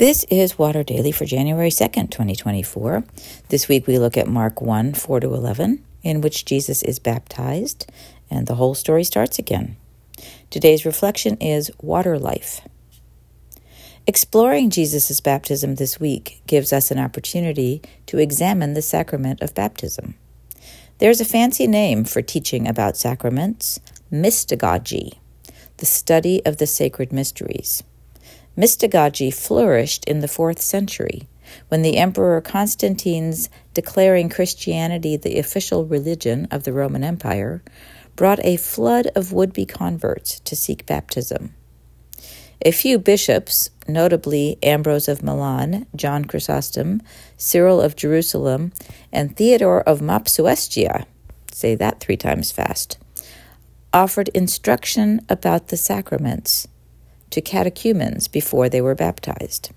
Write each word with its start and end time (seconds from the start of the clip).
This 0.00 0.24
is 0.30 0.58
Water 0.58 0.82
Daily 0.82 1.12
for 1.12 1.26
January 1.26 1.68
2nd, 1.68 2.10
2024. 2.10 3.04
This 3.50 3.68
week 3.68 3.86
we 3.86 3.98
look 3.98 4.16
at 4.16 4.26
Mark 4.26 4.62
1 4.62 4.94
4 4.94 5.20
to 5.20 5.34
11, 5.34 5.84
in 6.02 6.22
which 6.22 6.46
Jesus 6.46 6.82
is 6.82 6.98
baptized, 6.98 7.84
and 8.30 8.46
the 8.46 8.54
whole 8.54 8.74
story 8.74 9.04
starts 9.04 9.38
again. 9.38 9.76
Today's 10.48 10.86
reflection 10.86 11.36
is 11.36 11.70
Water 11.82 12.18
Life. 12.18 12.62
Exploring 14.06 14.70
Jesus' 14.70 15.20
baptism 15.20 15.74
this 15.74 16.00
week 16.00 16.40
gives 16.46 16.72
us 16.72 16.90
an 16.90 16.98
opportunity 16.98 17.82
to 18.06 18.16
examine 18.16 18.72
the 18.72 18.80
sacrament 18.80 19.42
of 19.42 19.54
baptism. 19.54 20.14
There's 20.96 21.20
a 21.20 21.26
fancy 21.26 21.66
name 21.66 22.04
for 22.04 22.22
teaching 22.22 22.66
about 22.66 22.96
sacraments 22.96 23.80
mystagogy, 24.10 25.18
the 25.76 25.84
study 25.84 26.40
of 26.46 26.56
the 26.56 26.66
sacred 26.66 27.12
mysteries. 27.12 27.82
Mystagogy 28.60 29.32
flourished 29.32 30.04
in 30.04 30.20
the 30.20 30.28
fourth 30.28 30.60
century 30.60 31.26
when 31.68 31.80
the 31.80 31.96
Emperor 31.96 32.42
Constantine's 32.42 33.48
declaring 33.72 34.28
Christianity 34.28 35.16
the 35.16 35.38
official 35.38 35.86
religion 35.86 36.46
of 36.50 36.64
the 36.64 36.72
Roman 36.74 37.02
Empire 37.02 37.62
brought 38.16 38.44
a 38.44 38.58
flood 38.58 39.06
of 39.16 39.32
would 39.32 39.54
be 39.54 39.64
converts 39.64 40.40
to 40.40 40.54
seek 40.54 40.84
baptism. 40.84 41.54
A 42.60 42.70
few 42.70 42.98
bishops, 42.98 43.70
notably 43.88 44.58
Ambrose 44.62 45.08
of 45.08 45.22
Milan, 45.22 45.86
John 45.96 46.26
Chrysostom, 46.26 47.00
Cyril 47.38 47.80
of 47.80 47.96
Jerusalem, 47.96 48.74
and 49.10 49.34
Theodore 49.34 49.80
of 49.88 50.00
Mopsuestia, 50.00 51.06
say 51.50 51.74
that 51.76 52.00
three 52.00 52.18
times 52.18 52.50
fast, 52.50 52.98
offered 53.94 54.28
instruction 54.34 55.24
about 55.30 55.68
the 55.68 55.78
sacraments 55.78 56.68
to 57.30 57.40
catechumens 57.40 58.28
before 58.28 58.68
they 58.68 58.80
were 58.80 58.94
baptized. 58.94 59.70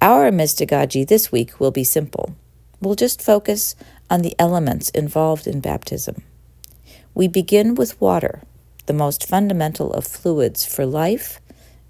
Our 0.00 0.30
mystagogy 0.30 1.06
this 1.06 1.30
week 1.30 1.60
will 1.60 1.70
be 1.70 1.84
simple. 1.84 2.34
We'll 2.80 2.96
just 2.96 3.22
focus 3.22 3.76
on 4.10 4.22
the 4.22 4.34
elements 4.38 4.90
involved 4.90 5.46
in 5.46 5.60
baptism. 5.60 6.22
We 7.14 7.28
begin 7.28 7.74
with 7.74 8.00
water, 8.00 8.42
the 8.86 8.92
most 8.92 9.28
fundamental 9.28 9.92
of 9.92 10.06
fluids 10.06 10.64
for 10.64 10.84
life 10.84 11.40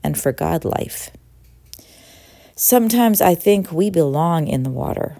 and 0.02 0.18
for 0.18 0.32
God 0.32 0.64
life. 0.64 1.10
Sometimes 2.54 3.20
I 3.20 3.34
think 3.34 3.72
we 3.72 3.88
belong 3.88 4.46
in 4.46 4.62
the 4.62 4.70
water. 4.70 5.16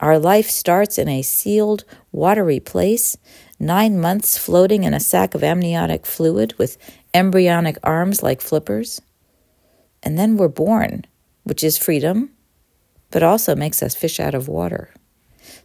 Our 0.00 0.18
life 0.18 0.50
starts 0.50 0.98
in 0.98 1.08
a 1.08 1.22
sealed, 1.22 1.84
watery 2.12 2.60
place, 2.60 3.16
nine 3.58 4.00
months 4.00 4.36
floating 4.36 4.84
in 4.84 4.94
a 4.94 5.00
sac 5.00 5.34
of 5.34 5.42
amniotic 5.42 6.06
fluid 6.06 6.54
with 6.58 6.76
embryonic 7.14 7.78
arms 7.82 8.22
like 8.22 8.40
flippers. 8.40 9.00
And 10.02 10.18
then 10.18 10.36
we're 10.36 10.48
born, 10.48 11.04
which 11.44 11.64
is 11.64 11.78
freedom, 11.78 12.30
but 13.10 13.22
also 13.22 13.54
makes 13.54 13.82
us 13.82 13.94
fish 13.94 14.20
out 14.20 14.34
of 14.34 14.48
water. 14.48 14.90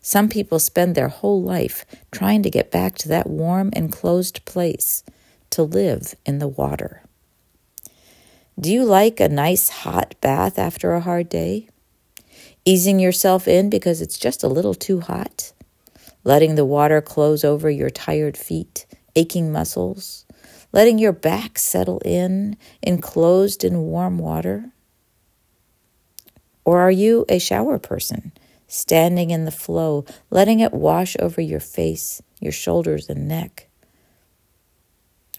Some 0.01 0.29
people 0.29 0.59
spend 0.59 0.95
their 0.95 1.09
whole 1.09 1.41
life 1.41 1.85
trying 2.11 2.43
to 2.43 2.49
get 2.49 2.71
back 2.71 2.95
to 2.99 3.09
that 3.09 3.29
warm, 3.29 3.71
enclosed 3.73 4.45
place 4.45 5.03
to 5.51 5.63
live 5.63 6.15
in 6.25 6.39
the 6.39 6.47
water. 6.47 7.03
Do 8.59 8.71
you 8.71 8.83
like 8.83 9.19
a 9.19 9.29
nice 9.29 9.69
hot 9.69 10.15
bath 10.21 10.57
after 10.59 10.93
a 10.93 11.01
hard 11.01 11.29
day? 11.29 11.67
Easing 12.63 12.99
yourself 12.99 13.47
in 13.47 13.69
because 13.69 14.01
it's 14.01 14.17
just 14.17 14.43
a 14.43 14.47
little 14.47 14.73
too 14.73 15.01
hot? 15.01 15.51
Letting 16.23 16.55
the 16.55 16.65
water 16.65 17.01
close 17.01 17.43
over 17.43 17.69
your 17.69 17.89
tired 17.89 18.37
feet, 18.37 18.85
aching 19.15 19.51
muscles, 19.51 20.25
letting 20.71 20.99
your 20.99 21.13
back 21.13 21.57
settle 21.57 21.99
in, 22.05 22.57
enclosed 22.81 23.63
in 23.63 23.81
warm 23.81 24.19
water? 24.19 24.71
Or 26.63 26.79
are 26.79 26.91
you 26.91 27.25
a 27.27 27.39
shower 27.39 27.79
person, 27.79 28.31
standing 28.67 29.31
in 29.31 29.45
the 29.45 29.51
flow, 29.51 30.05
letting 30.29 30.59
it 30.59 30.73
wash 30.73 31.17
over 31.19 31.41
your 31.41 31.59
face, 31.59 32.21
your 32.39 32.51
shoulders, 32.51 33.09
and 33.09 33.27
neck? 33.27 33.67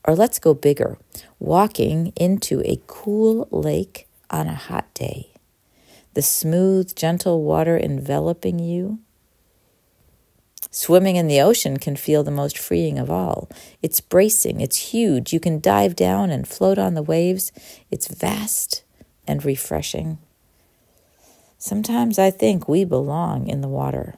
Or 0.05 0.17
let's 0.17 0.41
go 0.41 0.53
bigger, 0.53 0.99
walking 1.39 2.13
into 2.17 2.61
a 2.65 2.81
cool 2.89 3.47
lake 3.53 4.09
on 4.31 4.49
a 4.49 4.55
hot 4.55 4.93
day, 4.95 5.29
the 6.15 6.23
smooth, 6.23 6.97
gentle 6.97 7.45
water 7.45 7.77
enveloping 7.77 8.59
you 8.59 8.99
Swimming 10.75 11.17
in 11.17 11.27
the 11.29 11.41
ocean 11.41 11.77
can 11.77 11.97
feel 11.97 12.25
the 12.25 12.31
most 12.31 12.57
freeing 12.57 12.99
of 12.99 13.11
all. 13.11 13.51
It's 13.83 14.01
bracing, 14.01 14.63
it's 14.63 14.91
huge. 14.93 15.31
You 15.31 15.39
can 15.39 15.61
dive 15.61 15.95
down 15.95 16.31
and 16.31 16.49
float 16.49 16.79
on 16.79 16.95
the 16.95 17.03
waves. 17.03 17.53
It's 17.91 18.09
vast 18.09 18.83
and 19.29 19.45
refreshing. 19.45 20.17
Sometimes 21.59 22.19
I 22.19 22.31
think 22.31 22.67
we 22.67 22.87
belong 22.87 23.49
in 23.49 23.61
the 23.61 23.69
water. 23.69 24.15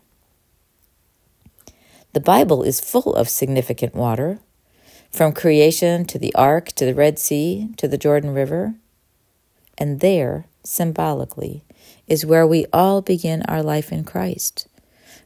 The 2.12 2.20
Bible 2.20 2.62
is 2.62 2.80
full 2.80 3.16
of 3.16 3.28
significant 3.28 3.96
water, 3.96 4.38
from 5.10 5.32
creation 5.32 6.04
to 6.04 6.20
the 6.20 6.32
ark 6.36 6.68
to 6.76 6.84
the 6.84 6.94
Red 6.94 7.18
Sea 7.18 7.70
to 7.78 7.88
the 7.88 7.98
Jordan 7.98 8.32
River. 8.32 8.76
And 9.76 9.98
there, 9.98 10.46
symbolically, 10.62 11.64
is 12.06 12.24
where 12.24 12.46
we 12.46 12.66
all 12.72 13.02
begin 13.02 13.42
our 13.42 13.62
life 13.62 13.90
in 13.90 14.04
Christ 14.04 14.68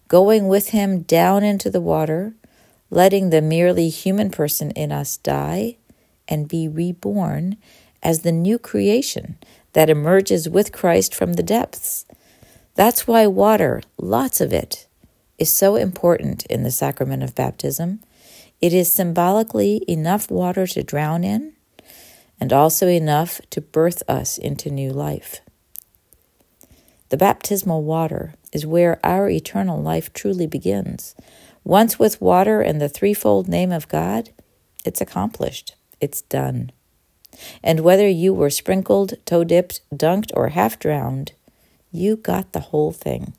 going 0.08 0.48
with 0.48 0.70
him 0.70 1.02
down 1.02 1.44
into 1.44 1.70
the 1.70 1.80
water, 1.80 2.34
letting 2.90 3.30
the 3.30 3.42
merely 3.42 3.88
human 3.88 4.30
person 4.30 4.70
in 4.72 4.90
us 4.90 5.16
die 5.18 5.76
and 6.26 6.48
be 6.48 6.66
reborn 6.66 7.56
as 8.02 8.20
the 8.20 8.32
new 8.32 8.58
creation 8.58 9.36
that 9.72 9.90
emerges 9.90 10.48
with 10.48 10.72
Christ 10.72 11.14
from 11.14 11.34
the 11.34 11.42
depths. 11.42 12.06
That's 12.74 13.06
why 13.06 13.26
water, 13.26 13.82
lots 13.98 14.40
of 14.40 14.52
it, 14.52 14.86
is 15.36 15.52
so 15.52 15.76
important 15.76 16.46
in 16.46 16.62
the 16.62 16.70
sacrament 16.70 17.22
of 17.22 17.34
baptism. 17.34 18.00
It 18.60 18.72
is 18.72 18.92
symbolically 18.92 19.84
enough 19.86 20.30
water 20.30 20.66
to 20.66 20.82
drown 20.82 21.22
in 21.22 21.52
and 22.40 22.52
also 22.52 22.88
enough 22.88 23.40
to 23.50 23.60
birth 23.60 24.02
us 24.08 24.38
into 24.38 24.70
new 24.70 24.90
life. 24.90 25.40
The 27.10 27.16
baptismal 27.16 27.82
water 27.82 28.34
is 28.52 28.66
where 28.66 29.00
our 29.04 29.28
eternal 29.30 29.80
life 29.80 30.12
truly 30.12 30.46
begins. 30.46 31.14
Once 31.64 31.98
with 31.98 32.20
water 32.20 32.60
and 32.60 32.80
the 32.80 32.88
threefold 32.88 33.48
name 33.48 33.72
of 33.72 33.88
God, 33.88 34.30
it's 34.84 35.00
accomplished, 35.00 35.74
it's 36.00 36.22
done. 36.22 36.70
And 37.62 37.80
whether 37.80 38.08
you 38.08 38.32
were 38.32 38.50
sprinkled, 38.50 39.14
toe 39.24 39.44
dipped, 39.44 39.80
dunked, 39.94 40.30
or 40.34 40.48
half 40.48 40.78
drowned, 40.78 41.32
you 41.90 42.16
got 42.16 42.52
the 42.52 42.60
whole 42.60 42.92
thing. 42.92 43.32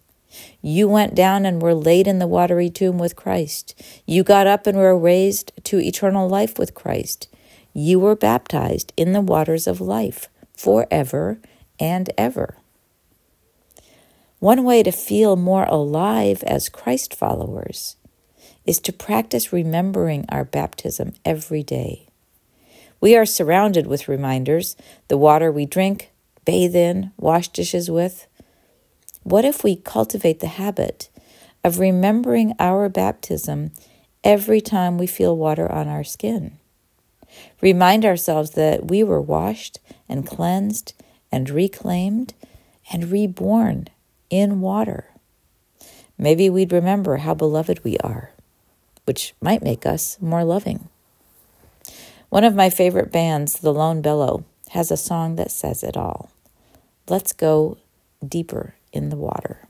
You 0.62 0.88
went 0.88 1.16
down 1.16 1.46
and 1.46 1.62
were 1.62 1.74
laid 1.74 2.07
in 2.07 2.19
the 2.19 2.28
watery 2.28 2.69
tomb 2.69 2.97
with 2.97 3.16
Christ. 3.16 3.80
You 4.06 4.24
got 4.24 4.47
up 4.47 4.68
and 4.68 4.78
were 4.78 4.97
raised 4.97 5.51
to 5.66 5.80
eternal 5.80 6.28
life 6.28 6.59
with 6.59 6.74
Christ. 6.74 7.28
You 7.74 8.00
were 8.00 8.16
baptized 8.16 8.94
in 8.96 9.13
the 9.13 9.22
waters 9.22 9.68
of 9.68 9.81
life 9.81 10.28
forever 10.56 11.40
and 11.80 12.12
ever. 12.18 12.57
One 14.40 14.64
way 14.64 14.84
to 14.84 14.92
feel 14.92 15.36
more 15.36 15.66
alive 15.66 16.44
as 16.44 16.70
Christ 16.70 17.14
followers 17.14 17.98
is 18.66 18.80
to 18.80 18.94
practice 18.94 19.52
remembering 19.52 20.26
our 20.30 20.46
baptism 20.46 21.14
every 21.26 21.62
day. 21.62 22.08
We 23.02 23.18
are 23.18 23.26
surrounded 23.26 23.86
with 23.86 24.08
reminders 24.08 24.78
the 25.10 25.18
water 25.18 25.52
we 25.52 25.66
drink, 25.66 26.12
bathe 26.46 26.74
in, 26.74 27.12
wash 27.18 27.50
dishes 27.50 27.92
with. 27.92 28.28
What 29.24 29.44
if 29.44 29.62
we 29.62 29.76
cultivate 29.76 30.40
the 30.40 30.48
habit 30.48 31.10
of 31.66 31.80
remembering 31.80 32.56
our 32.60 32.88
baptism 32.88 33.72
every 34.24 34.62
time 34.62 34.98
we 34.98 35.08
feel 35.08 35.36
water 35.36 35.70
on 35.70 35.90
our 35.90 36.06
skin? 36.06 36.58
Remind 37.60 38.06
ourselves 38.06 38.52
that 38.52 38.88
we 38.88 39.04
were 39.04 39.22
washed 39.22 39.80
and 40.08 40.26
cleansed 40.26 40.94
and 41.30 41.50
reclaimed 41.50 42.34
and 42.90 43.12
reborn 43.12 43.90
in 44.30 44.62
water. 44.62 45.06
Maybe 46.18 46.50
we'd 46.50 46.74
remember 46.74 47.18
how 47.18 47.34
beloved 47.34 47.84
we 47.84 47.98
are, 48.00 48.31
which 49.06 49.34
might 49.42 49.64
make 49.64 49.86
us 49.86 50.18
more 50.20 50.44
loving. 50.44 50.90
One 52.30 52.44
of 52.44 52.56
my 52.56 52.70
favorite 52.70 53.12
bands, 53.12 53.54
The 53.60 53.74
Lone 53.74 54.02
Bellow, 54.02 54.44
has 54.72 54.92
a 54.92 54.98
song 54.98 55.36
that 55.38 55.52
says 55.52 55.81
it 55.81 55.98
all. 55.98 56.30
Let's 57.08 57.34
go 57.34 57.78
deeper 58.28 58.76
in 58.92 59.10
the 59.10 59.16
water. 59.16 59.69